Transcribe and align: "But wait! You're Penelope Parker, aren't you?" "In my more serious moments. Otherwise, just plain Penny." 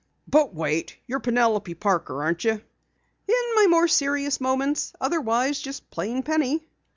"But 0.27 0.51
wait! 0.55 0.97
You're 1.05 1.19
Penelope 1.19 1.75
Parker, 1.75 2.23
aren't 2.23 2.43
you?" 2.43 2.53
"In 2.53 3.43
my 3.55 3.67
more 3.69 3.87
serious 3.87 4.41
moments. 4.41 4.93
Otherwise, 4.99 5.59
just 5.59 5.91
plain 5.91 6.23
Penny." 6.23 6.67